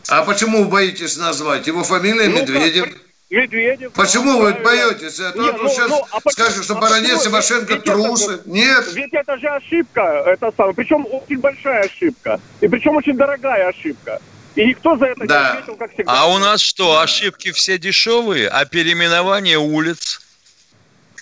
[0.09, 1.67] А почему вы боитесь назвать?
[1.67, 2.85] Его фамилия ну, Медведев?
[2.85, 3.06] Как?
[3.29, 3.93] Медведев.
[3.93, 5.19] Почему вы боетесь?
[5.19, 8.35] Это Нет, ну, сейчас ну, а скажешь, что а баронец Тимошенко ведь трусы.
[8.35, 8.85] Это, Нет.
[8.95, 10.75] Ведь это же ошибка, это самое.
[10.75, 12.41] Причем очень большая ошибка.
[12.61, 14.21] И причем очень дорогая ошибка.
[14.55, 15.41] И никто за это да.
[15.41, 16.13] не ответил, как всегда.
[16.13, 20.21] А у нас что, ошибки все дешевые, а переименование улиц?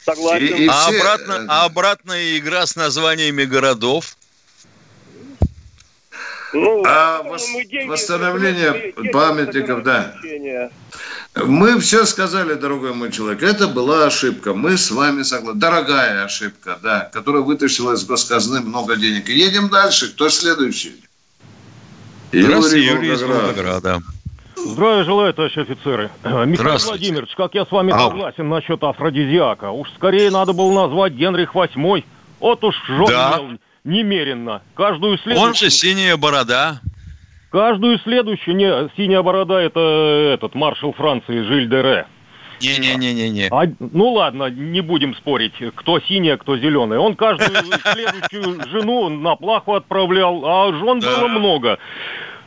[0.05, 0.45] Согласен.
[0.45, 0.99] И, и а, все...
[0.99, 4.17] обратно, а обратная игра с названиями городов?
[6.53, 7.49] Ну, а вос...
[7.87, 10.15] восстановление памятников, да.
[11.35, 14.55] Мы все сказали, дорогой мой человек, это была ошибка.
[14.55, 15.61] Мы с вами согласны.
[15.61, 19.29] Дорогая ошибка, да, которая вытащила из госказны много денег.
[19.29, 20.13] едем дальше.
[20.13, 20.95] Кто следующий?
[22.31, 24.01] Здравствуйте, Юрий, Юрий из Волгограда.
[24.57, 26.11] Здравия желаю, товарищи офицеры.
[26.25, 28.11] Михаил Владимирович, как я с вами Ау.
[28.11, 29.71] согласен насчет афродизиака.
[29.71, 32.05] Уж скорее надо было назвать Генрих VIII.
[32.39, 33.41] Вот уж жен да.
[33.83, 34.63] немеренно.
[34.75, 35.49] Каждую следующую...
[35.49, 36.81] Он же синяя борода.
[37.55, 39.79] Каждую следующую, не, синяя борода это
[40.35, 42.05] этот маршал Франции Жиль Дере.
[42.61, 43.47] Не-не-не-не-не.
[43.49, 46.99] А, ну ладно, не будем спорить, кто синяя, кто зеленая.
[46.99, 47.51] Он каждую
[47.93, 51.17] следующую жену на плаху отправлял, а жен да.
[51.17, 51.79] было много.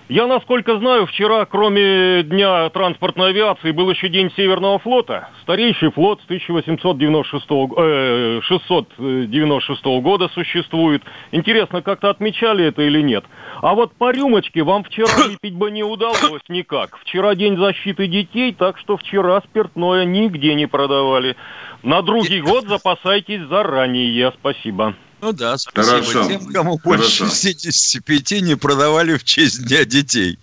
[0.10, 5.28] Я, насколько знаю, вчера, кроме Дня транспортной авиации, был еще День Северного флота.
[5.42, 7.46] Старейший флот с 1896
[7.78, 11.04] э, 696 года существует.
[11.34, 13.26] Интересно, как-то отмечали это или нет?
[13.62, 16.98] А вот по рюмочке вам вчера выпить бы не удалось никак.
[17.00, 21.36] Вчера День защиты детей, так что вчера спиртное нигде не продавали.
[21.84, 24.32] На другий год запасайтесь заранее.
[24.40, 24.96] Спасибо.
[25.20, 26.28] Ну да, спасибо Хорошо.
[26.28, 27.36] тем, кому больше Хорошо.
[27.36, 30.38] 65 не продавали в честь Дня детей.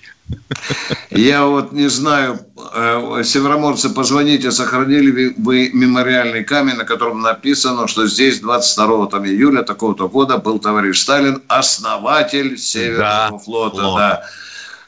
[1.10, 2.40] Я вот не знаю,
[2.74, 9.62] э, североморцы, позвоните, сохранили вы мемориальный камень, на котором написано, что здесь 22 там, июля
[9.62, 13.76] такого-то года был товарищ Сталин, основатель Северного да, флота.
[13.76, 13.98] флота.
[13.98, 14.24] Да.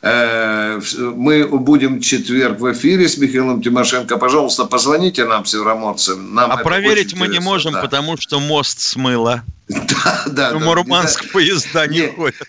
[0.02, 4.18] Э, мы будем четверг в эфире с Михаилом Тимошенко.
[4.18, 6.16] Пожалуйста, позвоните нам, североморцы.
[6.16, 7.82] Нам а проверить мы не можем, да.
[7.82, 9.42] потому что мост смыло.
[9.68, 10.54] Да, да.
[10.54, 12.48] В Мурманск да, поезда не, не ходят.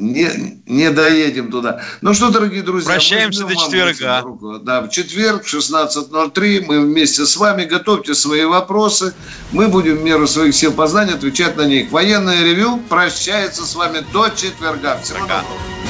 [0.00, 1.82] Не, не доедем туда.
[2.00, 2.90] Ну что, дорогие друзья.
[2.90, 4.24] Прощаемся до четверга.
[4.62, 7.64] Да, в четверг в 16.03 мы вместе с вами.
[7.64, 9.14] Готовьте свои вопросы.
[9.52, 11.90] Мы будем в меру своих сил познания отвечать на них.
[11.90, 14.98] Военное ревю прощается с вами до четверга.
[15.02, 15.89] Всего доброго.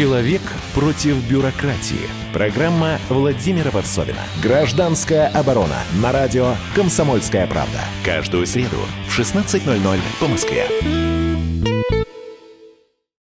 [0.00, 0.40] Человек
[0.72, 2.08] против бюрократии.
[2.32, 4.22] Программа Владимира Варсовина.
[4.42, 5.76] Гражданская оборона.
[6.00, 7.80] На радио «Комсомольская правда».
[8.02, 11.19] Каждую среду в 16.00 по Москве.